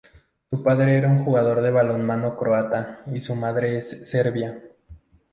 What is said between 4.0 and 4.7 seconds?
serbia.